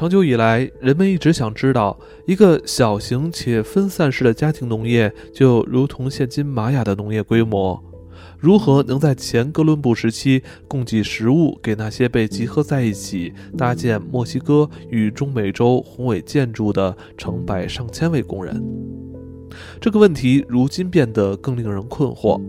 [0.00, 7.78] 长久以来，人们一直想知道，一个小型且分散式的家庭农业，就如同现今玛雅的农业规模，
[8.38, 18.58] 如何能在前哥伦布时期供给食物给那些被集合在一起搭建墨西哥与中美洲宏伟建筑的成百上千位工人？
[19.82, 22.40] 这个问题如今变得更令人困惑。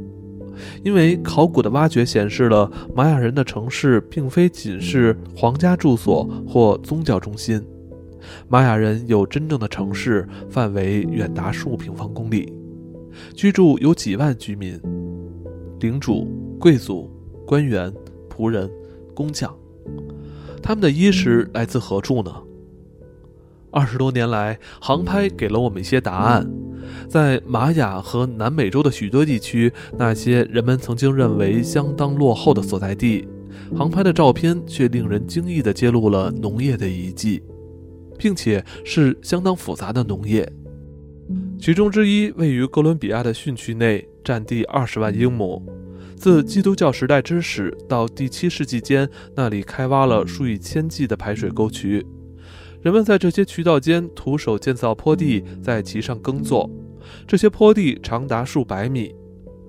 [0.83, 7.63] 因为考古的挖掘显示了玛雅人的城市并非仅是皇家住所或宗教中心，
[8.47, 12.53] 玛雅人有真正的城市，范围远达数平方公里，
[13.35, 14.79] 居住有几万居民，
[15.79, 16.27] 领主、
[16.59, 17.09] 贵族、
[17.45, 17.91] 官员、
[18.29, 18.69] 仆人、
[19.13, 19.53] 工匠，
[20.61, 22.31] 他们的衣食来自何处呢？
[23.71, 26.45] 二十多年来，航拍给了我们一些答案。
[27.07, 33.27] 在玛雅和南美洲的许多地区，那些人们曾经认为相当落后的所在地，
[33.75, 37.41] 航拍的照片却令人惊异地揭露了农业的遗迹，
[38.17, 40.51] 并且是相当复杂的农业。
[41.59, 45.61] 其中之一位于哥伦比亚的汛区内，占地二十万英亩。
[46.15, 52.05] 自基督教时代之始到第七世纪间，那里开挖了数以千计的排水沟渠。
[52.81, 56.69] 人们在这些渠道间徒手建造坡地，在其上耕作。
[57.27, 59.13] 这些坡地长达数百米，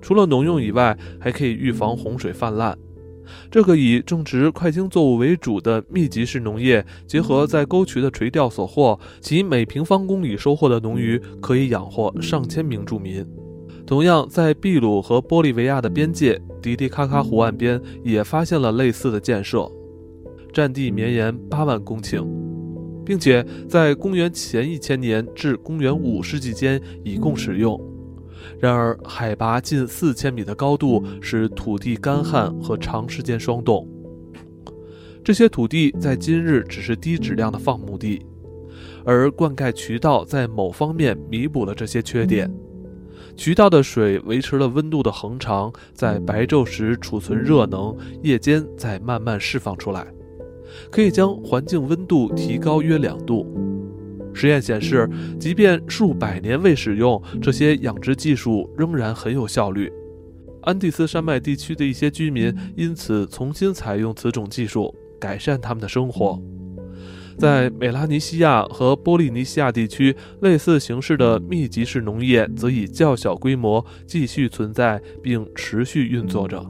[0.01, 2.77] 除了农用以外，还可以预防洪水泛滥。
[3.49, 13.25] 这个以种植快茎作物为主的密集式农业，结合在沟渠的垂钓所获，其每平方公里收获的农鱼可以养活上千名住民。
[13.85, 19.71] 同样，在秘鲁和玻利维亚的边界，迪迪卡卡湖岸边也发现了类似的建设，
[20.51, 22.42] 占地绵延八万公顷。
[23.05, 27.79] 并且在公元前一千年至公元五世纪间以供使用。
[28.59, 33.87] 然而，海拔近四千米的高度使土地干旱和长时间霜冻。
[35.23, 38.25] 这些土地在今日只是低质量的放牧地，
[39.05, 42.53] 而灌溉渠道在某方面弥补了这些缺点。
[43.35, 50.05] 渠道的水维持了温度的恒长，在白昼时储存热能，夜间再慢慢释放出来。
[50.91, 53.45] 可以将环境温度提高约两度。
[54.33, 55.07] 实验显示，
[55.39, 59.91] 即便数百年未使用，这些养殖技术仍然很有效率。
[60.61, 66.41] 安第斯山脉地区的一些居民因此重新采用此种技术，改善他们的生活。
[67.37, 76.63] 在美拉尼西亚和波利尼西亚地区，类似形式的密集式农业则以较小规模继续存在并持续运作着。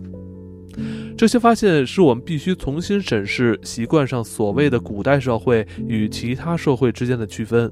[1.16, 7.72] 这些发现使我们必须重新审视习惯上所谓的古代社会与其他社会之间的区分。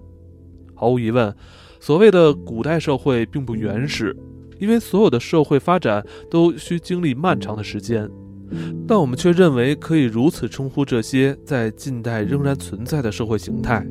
[0.76, 1.34] 毫无疑问，
[1.80, 4.16] 所谓的古代社会并不原始，
[4.60, 8.10] 因为所有的社会发展都需经历漫长的时间。
[8.88, 13.86] 但我们却认为可以如此称呼这些在近代仍然存在的社会形态，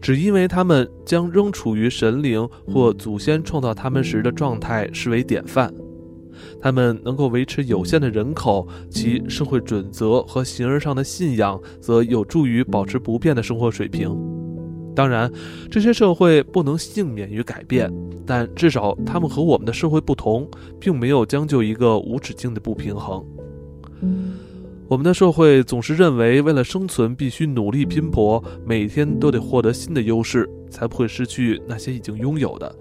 [0.00, 5.72] 只因为他们将仍处于神灵或祖先创造他们时的状态视为典范。
[6.60, 14.16] 他们能够维持有限的人口，其社会准则和形而上的信仰则有助于保持不变的生活水平。
[14.94, 15.28] 当然，
[15.68, 17.92] 这些社会不能幸免于改变，
[18.24, 23.24] 但至少他们和我们的社会不同，并没有将就一个无止境的不平衡。
[24.86, 32.72] 我们的社会总是认为，为了生存必须努力拼搏，每天都得获得新的优势，才不会失去那些已经拥有的。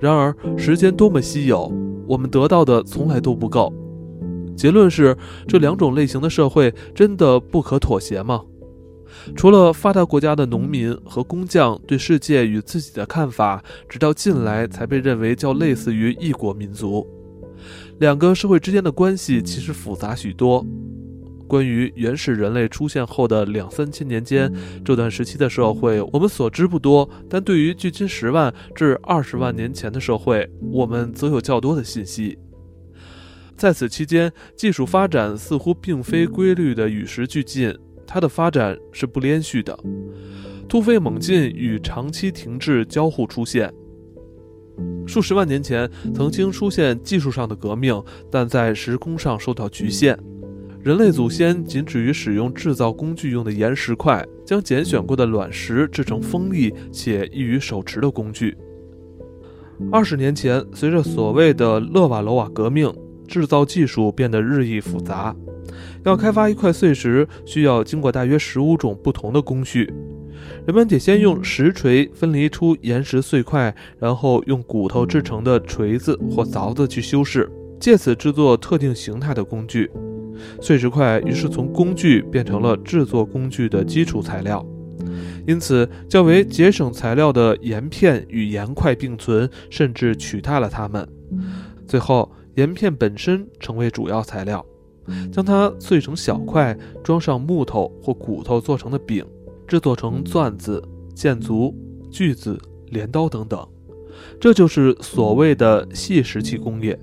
[0.00, 1.70] 然而，时间多么稀有，
[2.08, 3.72] 我们得到的从来都不够。
[4.56, 8.42] 结论是，这两种类型的社会真的不可妥协吗？
[9.36, 17.06] 除了发达国家的农民和工匠对世界与自己的看法，直到近来才被认为较类似于异国民族。
[17.98, 20.64] 两个社会之间的关系其实复杂许多。
[21.48, 24.52] 关于原始人类出现后的两三千年间
[24.84, 32.38] 这段时期的社会，我们所知不多；但对于距今十万至二十万年前的社会，我们则有较多的信息。
[33.56, 37.74] 在此期间，技术发展似乎并非规律的与时俱进，
[38.06, 39.76] 它的发展是不连续的，
[40.68, 43.72] 突飞猛进与长期停滞交互出现。
[45.08, 50.16] 数十万年前曾经出现技术上的革命，但在时空上受到局限。
[50.82, 58.56] 人类祖先仅止于使用制造工具用的岩石块，将拣选过的卵石制成锋利且易于手持的工具。
[59.90, 62.92] 二十年前，随着所谓的勒瓦罗瓦革命，
[63.26, 65.34] 制造技术变得日益复杂。
[66.04, 69.92] 要开发一块碎石，需要经过大约十五种不同的工序。
[70.64, 79.90] 人们得先用石锤分离出岩石碎块，然后用骨头制成的锤子或凿子去修饰，借此制作特定形态的工具。
[80.60, 84.64] 碎石块于是从工具变成了制作工具的基础材料。
[85.46, 91.08] 因此，较为节省材料的盐片与盐块并存，甚至取代了它们。
[91.86, 94.64] 最后，盐片本身成为主要材料，
[95.32, 99.24] 将它碎成小块，装上木头或骨头做成的饼，
[99.66, 100.82] 制作成钻子、
[101.14, 101.74] 箭足、
[102.10, 103.66] 锯子、镰刀等等。
[104.38, 106.98] 这就是所谓的细石器工业。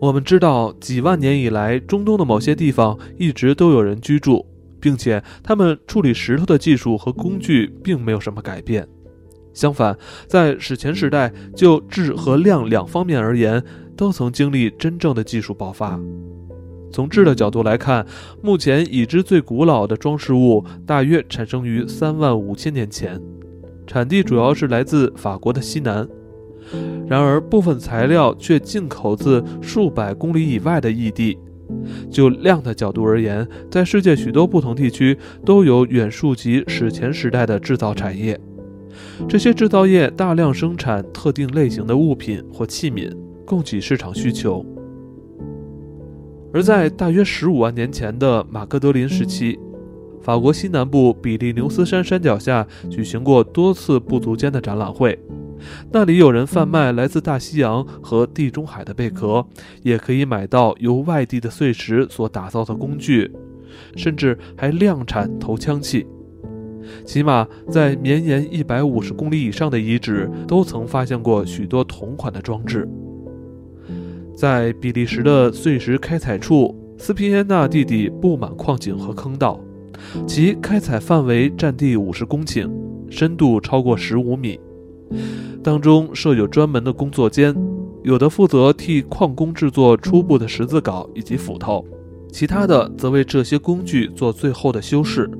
[0.00, 4.46] 我们知道，几万年以来，中东的某些地方一直都有人居住，
[4.80, 8.86] 并且他们处理石头的技术和工具并没有什么改变。
[9.52, 9.98] 相反，
[10.28, 13.60] 在史前时代，就质和量两方面而言，
[13.96, 15.98] 都曾经历真正的技术爆发。
[16.92, 18.06] 从质的角度来看，
[18.40, 23.20] 目前已知最古老的装饰物大约产生于三万五千年前，
[23.84, 26.08] 产地主要是来自法国的西南。
[27.06, 31.38] 然而，部分材料却进口自数百公里以外的异地。
[32.10, 38.38] 就量的角度而言，在世界许多不同地区都有远溯及史前时代的制造产业。
[39.28, 43.14] 这些制造业大量生产特定类型的物品或器皿，
[43.46, 44.64] 供给市场需求。
[46.52, 49.58] 而在大约十五万年前的马格德林时期，
[50.22, 55.18] 法国西南部比利牛斯山山脚下举行过多次部族间的展览会。
[55.92, 59.46] 那里有人贩卖来自大西洋和地中海的贝壳，
[59.82, 63.30] 也可以买到由外地的碎石所打造的工具，
[63.96, 66.06] 甚至还量产投枪器。
[67.04, 72.88] 起码在绵延一百五十公里以上的遗址，都曾发现过许多同款的装置。
[74.34, 79.60] 在比利时的碎石开采处，斯皮耶纳地底布满矿井和坑道，
[80.26, 82.70] 其开采范围占地五十公顷，
[83.10, 84.58] 深度超过十五米。
[85.62, 87.54] 当中设有专门的工作间，
[88.02, 91.84] 有的负责替矿工制作初步的十字镐以及斧头，
[92.32, 95.30] 其他的则为这些工具做最后的修饰。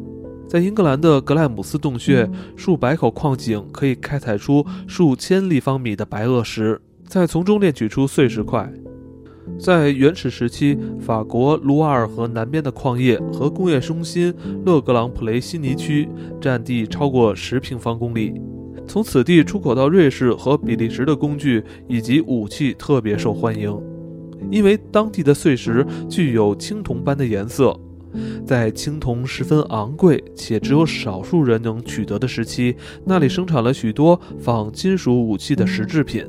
[0.47, 8.73] 在英格兰的格莱姆斯洞穴，数百口矿井可以开采出数千立方米的白垩石，再从中炼取出碎石块。
[9.59, 14.35] 在原始时期，法国卢瓦尔河南边的矿业和工业中心
[14.65, 16.09] 勒格朗普雷西尼区
[16.41, 18.35] 占地超过十平方公里。
[18.89, 23.79] 从此地出口到瑞士和比利时的工具以及武器特别受欢迎，
[24.51, 27.79] 因为当地的碎石具有青铜般的颜色。
[28.47, 32.75] 在青铜十分昂贵且只有少数人能取得的时期，
[33.05, 36.27] 那里生产了许多仿金属武器的石制品。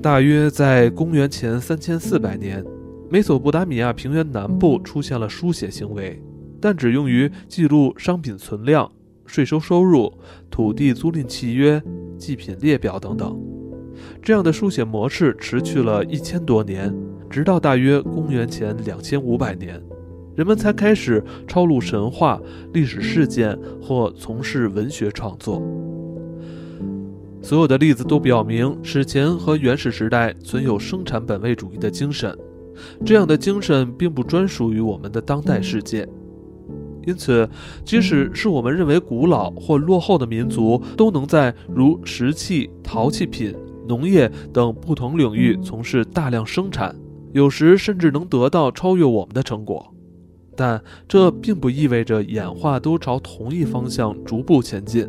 [0.00, 2.64] 大约在公元前三千四百年，
[3.10, 6.22] 美索不达米亚平原南部出现了书写行为，
[6.60, 8.88] 但只用于记录商品存量。
[9.28, 10.12] 税收收入、
[10.50, 11.80] 土地租赁契约、
[12.16, 13.38] 祭品列表等等，
[14.22, 16.92] 这样的书写模式持续了一千多年，
[17.28, 19.80] 直到大约公元前两千五百年，
[20.34, 22.40] 人们才开始抄录神话、
[22.72, 25.62] 历史事件或从事文学创作。
[27.40, 32.36] 所有的例子都表明，史前和原始时代存有生产本位主义的精神，
[33.04, 36.08] 这样的精神并不专属于我们的当代世界。
[37.08, 37.48] 因此，
[37.86, 43.54] 即使是我们认为古老或落后的民族，都能在如石器、陶器品、
[43.88, 46.94] 农业等不同领域从事大量生产，
[47.32, 49.94] 有时甚至能得到超越我们的成果。
[50.54, 55.08] 但这并不意味着演化都朝同一方向逐步前进。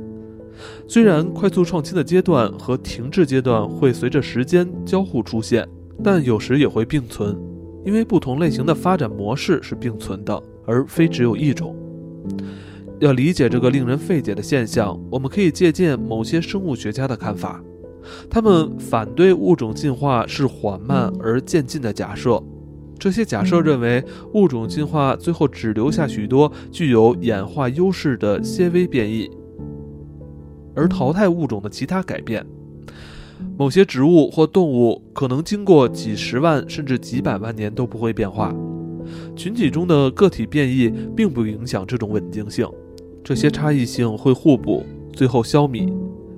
[0.88, 5.68] 虽然快速创新的阶段和停滞阶段会随着时间交互出现，
[6.02, 7.38] 但有时也会并存，
[7.84, 11.76] 因为不同类型的发展模式是并存的，而非只有一种。
[13.00, 17.62] 要理解这个令人费解的现象，我们可以借鉴某些生物学家的看法。
[18.30, 22.42] 他们反对物种进化是缓慢而渐进的假设。
[22.98, 29.30] 这些假设认为，物种进化最后只留下许多具有演化优势的些微变异，
[30.76, 32.46] 而淘汰物种的其他改变。
[33.58, 38.54] 某些植物或动物可能经过几十万甚至几百万年都不会变化。
[39.40, 42.70] 群体中的个体变异并不影响这种稳定性，
[43.24, 45.90] 这些差异性会互补，最后消弭。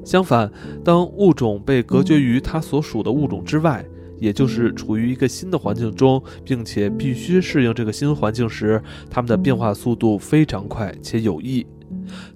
[0.06, 0.52] 相反，
[0.84, 3.84] 当物种被隔绝于它所属的物种之外，
[4.20, 8.80] 也就是处于一个新的环境中，并且必须适应这个新环境时，
[9.10, 11.66] 它们的变化速度非常快且有益，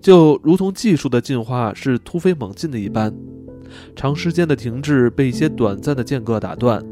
[0.01, 3.13] 就如同技术的进化是突飞猛进的一般。
[3.95, 6.83] 长时间的停滞被一些短暂的间隔打断。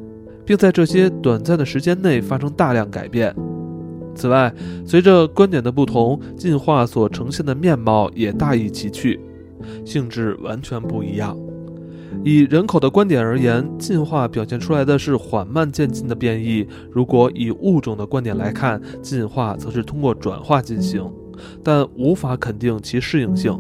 [0.46, 3.34] 并在这些短暂的时间内发生大量改变。
[4.16, 4.54] 此外，
[4.86, 9.20] 随着观点的不同，进化所呈现的面貌也大异其趣，
[9.86, 11.38] 性质完全不一样。
[12.24, 21.04] 以人口的观点而言，进化表现出来的是缓慢渐进的变异；如果以物种的观点来看，进化则是通过转化进行。
[21.64, 23.60] 但无法肯定其适应性。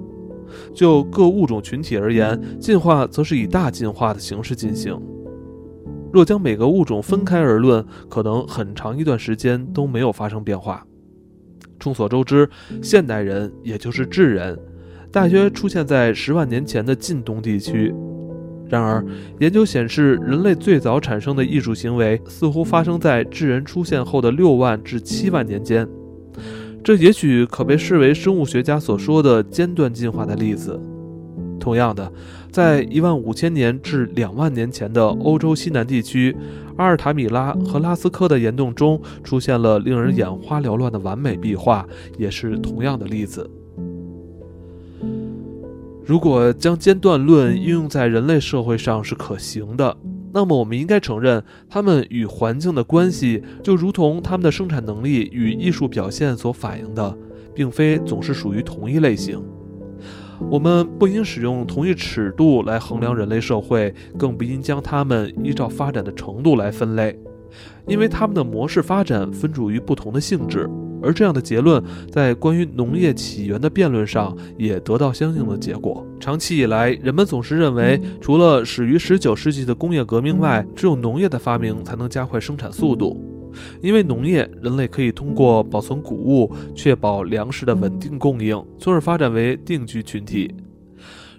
[0.71, 4.95] 就各物种群体而言，进化则是以大进化的形式进行。
[6.13, 10.85] 若将每个物种分开而论，可能很长一段时间都没有发生变化。
[11.79, 12.47] 众所周知，
[12.83, 14.57] 现代人也就是智人，
[15.11, 17.91] 大约出现在十万年前的近东地区。
[18.69, 19.03] 然而，
[19.39, 25.87] 研究显示，人类最早产生的艺术行为似乎发生在智人出现后的六万至七万年间。
[26.83, 30.79] 这也许可被视为生物学家所说的间断进化的例子。
[31.59, 32.11] 同样的，
[32.53, 36.37] 在一万五千年至两万年前的欧洲西南地区，
[36.77, 41.83] 阿尔塔米拉和拉斯科的岩洞中出现了令人眼花缭乱的完美壁画，
[42.15, 43.49] 也是同样的例子。
[46.05, 49.97] 如果将间断论应用在人类社会上是可行的，
[50.31, 57.17] 那么我们应该承认，它们与环境的关系就如同它们的生产能力与艺术表现所反映的，
[57.55, 59.41] 并非总是属于同一类型。
[60.39, 67.17] 我们不应使用同一尺度来衡量人类社会，更不应将它们依照发展的程度来分类，
[67.87, 70.69] 因为它们的模式发展分属于不同的性质。
[71.05, 76.07] 而这样的结论在关于农业起源的辩论上也得到相应的结果。
[76.17, 83.32] 长期以来，人们总是认为，除了始于19世纪的工业革命外，只有农业的发明才能加快生产速度。
[83.81, 90.53] 因为农业，人类可以通过保存谷物，确保粮食的稳定供应，从而发展为定居群体，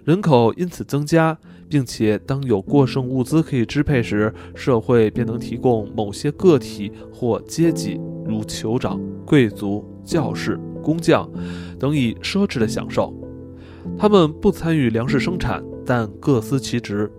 [0.03, 1.37] 人口因此增加。
[1.67, 11.27] 并且，当有过剩物资可以支配时，社会便能提供某些个体或阶级，如酋长、贵族、教士、工匠
[11.79, 13.11] 等以奢侈的享受。
[13.97, 17.11] 他们不参与粮食生产，但各司其职。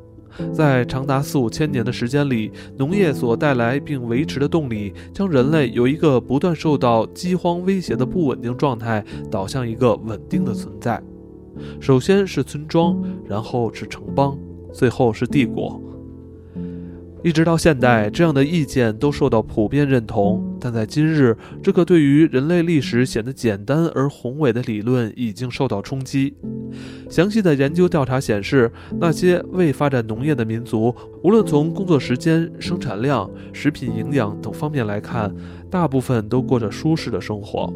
[0.52, 11.02] 在长达四五千年的时间里，农业所带来并维持的动力，将人类由一个不断受到饥荒威胁的不稳定状态，导向一个稳定的存在。
[11.81, 14.38] 首先是村庄，然后是城邦，
[14.73, 15.81] 最后是帝国。
[17.26, 20.56] 一直到现代，这样的意见都受到普遍认同。
[20.61, 26.37] 但在今日，这个对于人类历史显得简单而宏伟的理论已经受到冲击。
[27.11, 35.35] 详细的研究调查显示，那些未发展农业的民族，无论从工作时间、生产量、食品营养等方面来看，
[35.68, 37.68] 大部分都过着舒适的生活。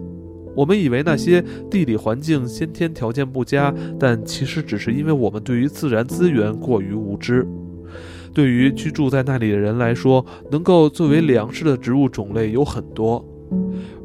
[0.54, 7.44] 我们以为那些地理环境先天条件不佳，但其实只是因为我们对于自然资源过于无知。
[8.32, 13.24] 对于居住在那里的人来说，能够作为粮食的植物种类有很多。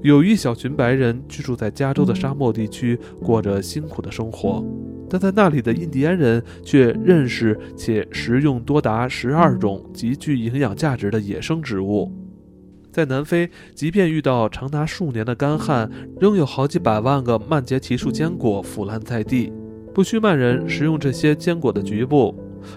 [0.01, 4.63] 有一小群白人居住在加州的沙漠地区，过着辛苦的生活，
[5.09, 12.11] 但在那里的印第安人却认识且食用多达十二种极具营养价值的野生植物。
[12.91, 19.51] 在南非，即便遇到长达数年的干旱，仍有好几百万个曼杰提树坚果腐烂在地。
[19.93, 22.35] 不需曼人食用这些坚果的局部，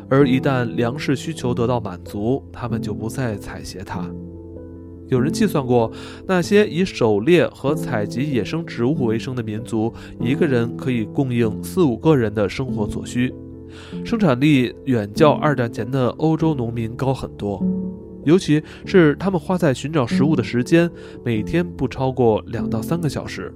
[0.08, 4.08] 而一旦粮食需求得到满足，他们就不再采撷它。
[5.08, 5.90] 有人计算过，
[6.26, 9.90] 那些以狩猎和采集野生植物为生的民族，
[10.20, 13.32] 一个人可以供应四五个人的生活所需，
[14.04, 17.64] 生产力远较二战前的欧洲农民高很多。
[18.24, 20.90] 尤其是他们花在寻找食物的时间，
[21.24, 23.50] 每天不超过两到三个小时。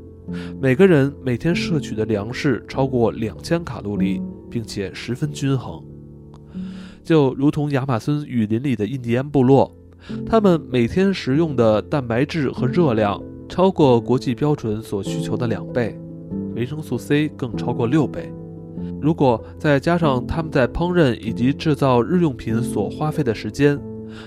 [0.59, 5.83] 每个人每天摄取的粮食超过两千卡路里，并且十分均衡。
[7.05, 9.75] 就如同亚马孙雨林里的印第安部落，
[10.27, 15.99] 他们每天食用的蛋白质和热量超过国际标准所需求的两倍，
[16.55, 18.33] 维生素 C 更超过六倍。
[19.01, 23.79] 如果再加上他们在烹饪以及制造日用品所花费的时间，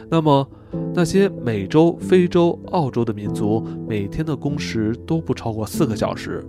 [0.10, 0.48] 那么，
[0.94, 6.46] 那些美洲、非洲、澳洲的民族每天的工时都不超过四个小时。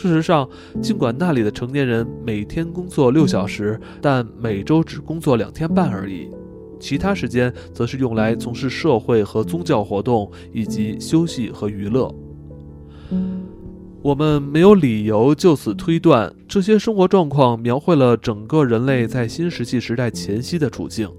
[0.00, 0.48] 事实上，
[0.80, 6.30] 尽管那里的成年人每天工作六小时，但每周只工作两天半而已，
[6.78, 12.14] 其他时间则是用来从事社会和宗教活动以及休息和娱乐。
[14.00, 21.10] 我们没有理由就此推断，这些生活状况描绘了整个人类在新石器时代前夕的处境。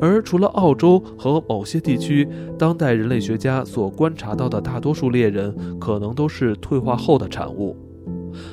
[0.00, 7.76] 而除了澳洲和某些地区，当代人类学家所观察到的大多数猎人，可能都是退化后的产物。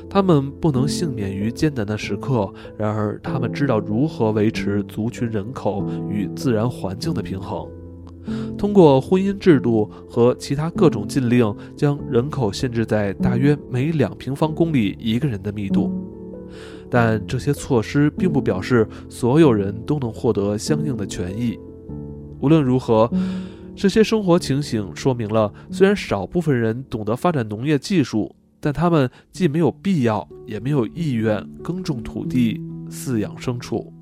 [0.09, 7.67] 他们不能幸免于艰难的时刻，然而他们知道如何维持族群人口与自然环境的平衡，
[8.57, 15.91] 通过婚姻制度和其他各种禁令，将人口限制在大约每两平方公里一个人的密度。
[16.89, 21.59] 但这些措施并不表示所有人都能获得相应的权益。
[22.39, 23.09] 无论如何，
[23.75, 28.33] 这些生活情形说明了，虽然少部分人懂得发展农业技术，
[28.65, 33.93] 但他们既没有必要，也没有意愿耕种土地、饲养牲畜。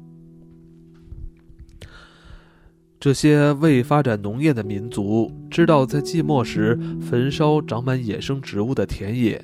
[2.98, 9.43] 这些未发展农业的民族知道，在季末时焚烧长满野生植物的田野，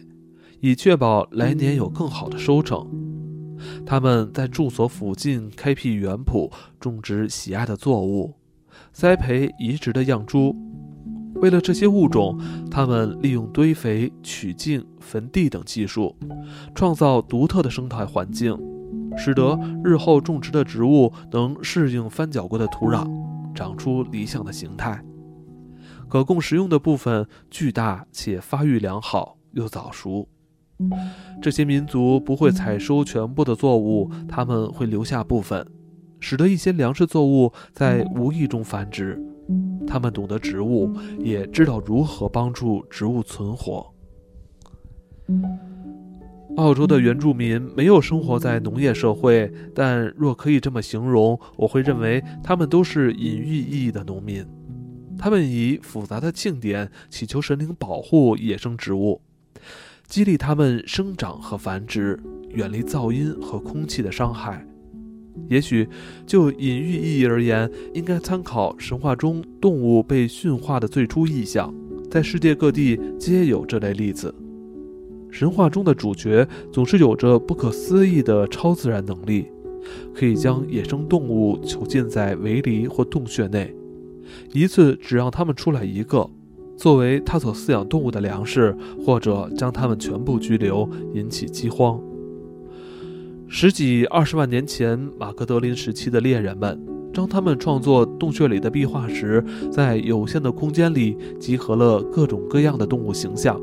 [0.61, 2.87] 以确保来年有更好的收成。
[3.85, 6.49] 他们在住所附近开辟园圃，
[6.79, 8.35] 种植喜爱的作物，
[8.93, 10.55] 栽培移植的样株。
[11.35, 16.15] 为了这些物种，他们利用堆肥、取径、坟地等技术，
[16.75, 18.57] 创造独特的生态环境，
[19.17, 23.07] 使得日后种植的植物能适应翻搅过的土壤。
[23.55, 25.03] 长出理想的形态，
[26.07, 30.29] 可供食用的部分巨大且发育良好又早熟。
[31.41, 35.65] 这些民族不会采收全部的作物，他们会留下部分，
[36.21, 39.21] 使得一些粮食作物在无意中繁殖。
[39.87, 43.93] 他们懂得植物，也知道如何帮助植物存活。
[46.57, 54.45] 澳洲的原住民没有生活在农业社会，但若可以这么形容，我会认为他们都是隐喻意义的农民。
[55.17, 59.21] 他们以复杂的庆典祈求神灵保护野生植物，
[60.07, 64.65] 激励它们生长和繁殖，远离噪音和空气的伤害。
[65.47, 65.87] 也许
[66.25, 71.73] 就隐喻意义而言，应该参考神话中动物被驯化的最初意象，
[72.09, 74.33] 在世界各地皆有这类例子。
[75.31, 79.45] 神话中的主角总是有着不可思议的超自然能力，
[80.13, 83.75] 可以将野生动物囚禁在围篱或洞穴内，
[84.53, 86.27] 一次只让它们出来一个，
[86.75, 92.01] 作为他所饲养动物的粮食，或者将它们全部拘留，引起饥荒。
[93.51, 96.79] 十几二十万年前，马格德林时期的猎人们，
[97.11, 103.59] 当他们创作洞穴里的壁画时，在有限的空间里集合了各种各样的动物形象。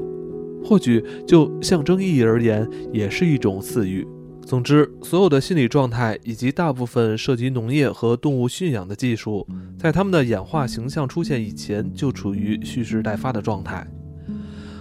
[0.64, 4.04] 或许就象征意义而言，也是一种赐予。
[4.44, 9.46] 总之，所有的心理状态以及大部分涉及农业和动物驯养的技术，
[9.78, 13.86] 在他们的演化形象出现以前就处于蓄势待发的状态。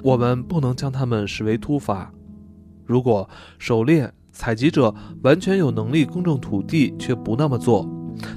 [0.02, 2.12] 我们不能将它们视为突发。
[2.86, 4.93] 如果狩猎采集者
[5.24, 7.89] 完全有能力耕种土地，却不那么做，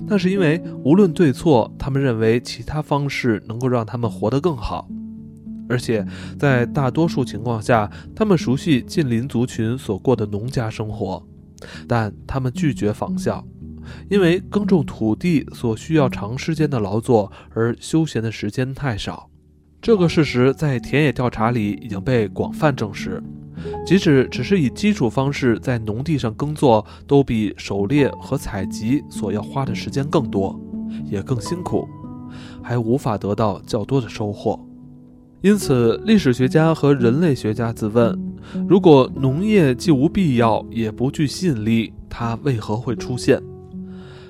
[0.07, 4.89] 那是因为无论对错，他们认为其他方式能够让他们活得更好。
[5.69, 6.07] 而且，
[6.39, 11.23] 在大多数情况下，他们熟悉近邻族群所过的农家生活，
[11.87, 13.45] 但他们拒绝仿效，
[14.09, 19.29] 因为耕种土地所需要长时间的劳作，而休闲的时间太少。
[19.83, 23.23] 这个事实在田野调查里已经被广泛证实。
[23.87, 30.59] 即使只是以基础方式在农地上耕作，都比狩猎和采集所要花的时间更多，
[31.11, 31.89] 也更辛苦，
[32.63, 34.59] 还无法得到较多的收获。
[35.41, 38.19] 因此，历史学家和人类学家自问：
[38.69, 43.41] 如果农业既无必要，也不具吸引力，它为何会出现？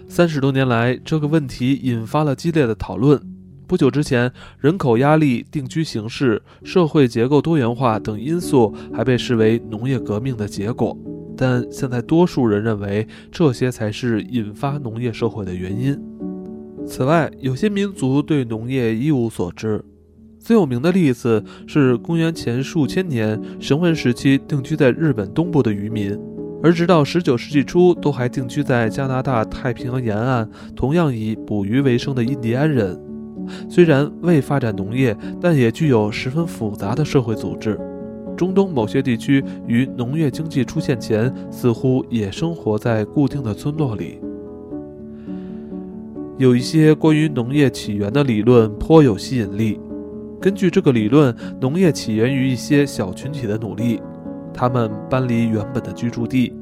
[0.07, 3.21] 三十多年来，这个问题引发了激烈的讨论。
[3.68, 10.96] 不久之前，人口压力、定居形势、社会结构多元化等因素还被视为农业革命的结果，
[11.37, 16.00] 但现在多数人认为，这些才是引发农业社会的原因。
[16.87, 19.85] 此外，有些民族对农业一无所知。
[20.38, 26.18] 最有名的例子是公元前数千年绳文时期定居在日本东部的渔民，
[26.62, 32.98] 而直到19世纪初都还定居在加拿大太平洋沿岸，同样以捕鱼为生的印第安人。
[33.68, 37.78] 虽然未发展农业，但也具有十分复杂的社会组织。
[38.37, 44.20] 中东某些地区于农业经济出现前，似乎也生活在固定的村落里。
[46.37, 49.80] 有一些关于农业起源的理论颇有吸引力。
[50.40, 54.00] 根据这个理论，农业起源于一些小群体的努力。
[54.54, 56.52] 他们搬离原本的居住地，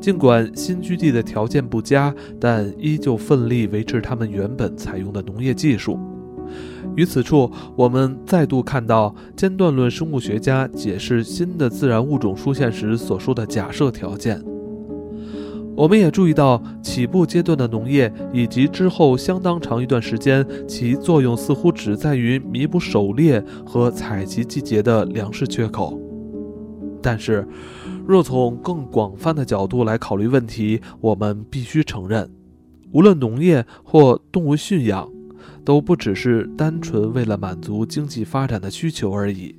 [0.00, 5.98] 尽管新居地的条件不佳，但依旧奋力维持他们原本采用的农业技术。
[6.98, 14.42] 于此处，我们再度看到间断论生物学家解释新的自然物种出现时所说的假设条件。
[15.76, 25.96] 我们也注意到，起步阶段的农业以及之后相当长一段时间，其作用似乎只在于弥补狩猎和采集季节的粮食缺口。
[27.00, 27.46] 但是，
[28.08, 32.28] 若从更广泛的角度来考虑问题，我们必须承认，
[32.90, 35.08] 无论农业或动物驯养，
[35.68, 39.54] 都不只是单纯为了满足经济发展的需求而已。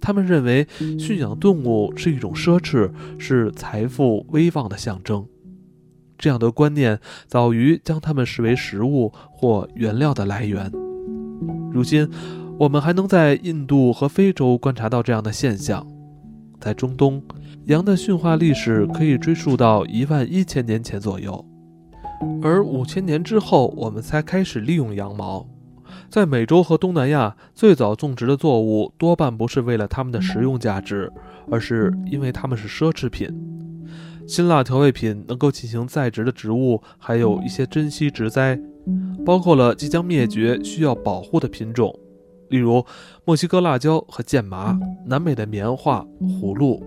[0.00, 0.64] 他们认为，
[0.96, 5.26] 驯养动物是一种奢侈，是财富威望的象征。
[6.16, 10.70] 这样的观念早于将它们视为食物或原料的来源。
[11.72, 12.08] 如今，
[12.56, 15.84] 我们还能在印度和非洲观察到这样的现象。
[16.60, 17.20] 在中东，
[17.64, 21.44] 羊的驯化历史可以追溯到一万一千年前左右，
[22.42, 25.46] 而五千年之后，我们才开始利用羊毛。
[26.08, 31.10] 在美洲和东南亚，最早种植的作物多半不是为了它们的食用价值，
[31.50, 33.28] 而是因为它们是奢侈品。
[34.26, 38.58] 辛辣调味品能够进行再植的植物，还有一些珍稀植栽，
[39.24, 41.92] 包括了即将灭绝、需要保护的品种，
[42.48, 42.84] 例如
[43.24, 46.82] 墨西哥辣椒和剑麻、南美的棉花、葫芦、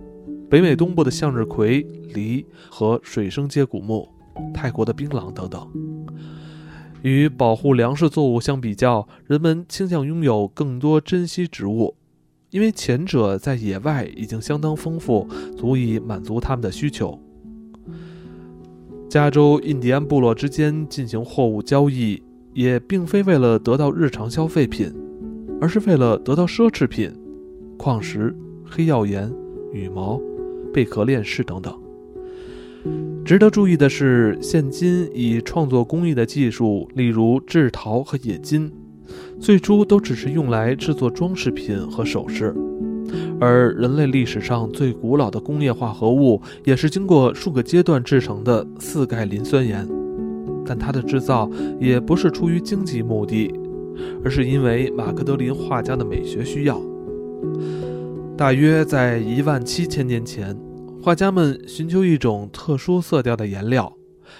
[0.49, 1.81] 北美东部的向日葵、
[2.13, 4.07] 梨和水生接骨木、
[4.53, 5.67] 泰国的槟榔等等。
[7.01, 11.95] 与保护粮食作物相比较，人们倾向拥有更多珍稀植物，
[12.49, 17.19] 因为前者在野外已经相当丰富，足以满足他们的需求。
[19.07, 24.91] 加州印第安部落之间进行货物交易，也并非为了得到日常消费品，
[25.61, 27.13] 而是为了得到奢侈品——
[27.77, 29.31] 矿石、黑曜岩、
[29.71, 30.19] 羽毛、
[30.73, 31.84] 贝壳链饰等等。
[33.25, 38.71] 值得注意的是，现今以创作工艺的技术，例如制陶和冶金，
[39.39, 42.55] 最初都只是用来制作装饰品和首饰。
[43.39, 49.87] 而人类历史上最古老的工业化合物，也是经过数个阶段制成的四钙磷酸盐。
[50.63, 53.51] 但它的制造也不是出于经济目的，
[54.23, 56.79] 而是因为马克德林画家的美学需要。
[58.37, 60.55] 大约在一万七千年前。
[61.05, 63.95] 画家们寻求一种特殊色调的颜料，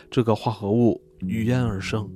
[0.10, 2.10] 这个化合物于烟而生。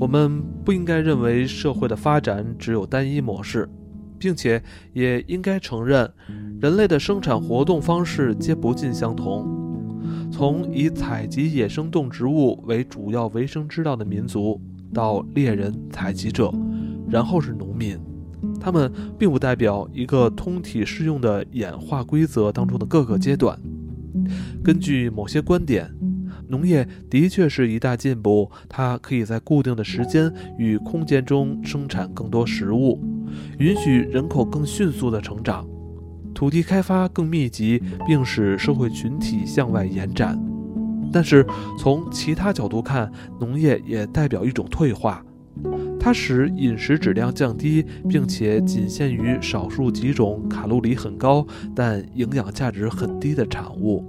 [0.00, 3.68] 我们不应该认为社会的发展只有单一模式，
[4.18, 4.62] 并且
[4.94, 6.10] 也应该承认，
[6.62, 9.46] 人类的生产活动方式皆不尽相同。
[10.32, 14.58] 从以采集野生动植物为主要维生之道的民族，
[14.94, 16.50] 到猎人、采集者，
[17.06, 18.00] 然后是农民。
[18.66, 23.56] 它们并不代表一个通体适用的演化规则当中的各个阶段。
[24.64, 25.88] 根据某些观点，
[26.48, 33.00] 农业的确是一大进步，它可以在固定的时间与空间中生产更多食物，
[33.60, 35.64] 允许人口更迅速的成长，
[36.34, 40.36] 土地开发更密集，并使社会群体向外延展。
[41.12, 41.46] 但是
[41.78, 45.24] 从其他角度看，农业也代表一种退化。
[46.06, 54.04] 它使饮食质量降低，并且仅限于少数几种卡路里很高但营养价值很低的产物，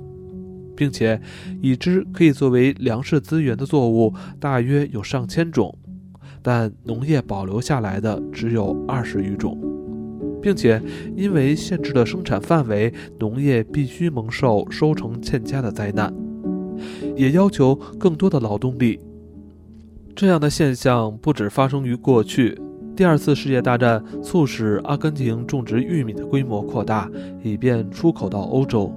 [0.76, 1.20] 并且
[1.60, 5.76] 已知可以作为粮食资源的作物大约有上千种，
[6.44, 9.60] 但农业保留下来的只有二十余种，
[10.40, 10.80] 并且
[11.16, 16.14] 因为限制了生产范围，农业必须蒙受收成欠佳的灾难，
[17.16, 19.00] 也要求更多的劳动力。
[20.18, 22.60] 这样的现象不止发生于过去。
[22.96, 27.08] 第二次世界大战促使阿根廷种植玉米的规模扩大，
[27.44, 28.92] 以便出口到欧洲。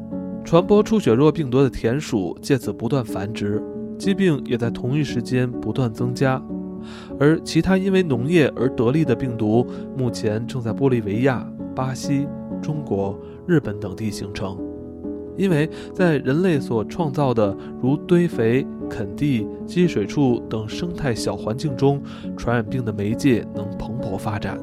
[0.46, 3.62] 传播出血热病毒的田鼠借此不断繁殖，
[3.98, 6.42] 疾病也在同一时间不断增加。
[7.18, 12.26] 而其他因为农业而得利的病毒，目前正在玻利维亚、巴西、
[12.62, 13.14] 中国、
[13.46, 14.56] 日本等地形成。
[15.36, 22.02] 因为在人类所创造的如堆肥、垦地、积水处等生态小环境中，
[22.36, 24.58] 传染病的媒介能蓬勃发展。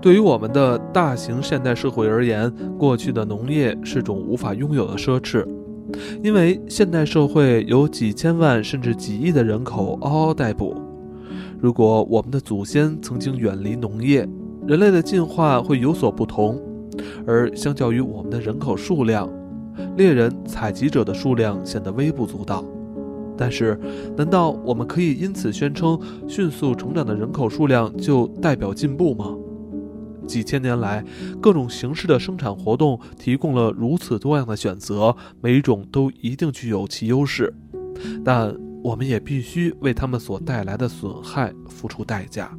[0.00, 5.46] 对于我们的大型现代社会而言，过去的农业是种无法拥有的奢侈，
[6.22, 10.74] 因为现代社会有几千万甚至几亿的人口嗷嗷待哺。
[11.58, 14.28] 如果我们的祖先曾经远离农业，
[14.66, 16.60] 人类的进化会有所不同，
[17.26, 19.26] 而相较于我们的人口数量。
[19.96, 22.64] 猎人、采集者的数量显得微不足道，
[23.36, 23.78] 但是，
[24.16, 29.36] 难道我们可以因此宣称迅速成长的人口数量就代表进步吗？
[30.26, 31.04] 几千年来，
[31.40, 37.54] 各种形式的生产活动提供了如此多样的选择，每一种都一定具有其优势，
[38.24, 38.52] 但
[38.82, 42.50] 我们也必须为它们所带来的损害付出代价。